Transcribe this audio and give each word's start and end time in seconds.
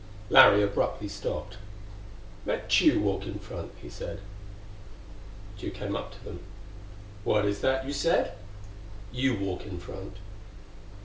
Larry 0.31 0.63
abruptly 0.63 1.07
stopped. 1.07 1.57
"Let 2.47 2.71
Tugh 2.71 2.97
walk 2.97 3.27
in 3.27 3.37
front," 3.37 3.71
he 3.79 3.87
said. 3.87 4.19
Tugh 5.59 5.75
came 5.75 5.95
up 5.95 6.11
to 6.13 6.23
them. 6.23 6.39
"What 7.23 7.45
is 7.45 7.59
that 7.61 7.85
you 7.85 7.93
said?" 7.93 8.31
"You 9.11 9.35
walk 9.37 9.63
in 9.67 9.77
front." 9.77 10.17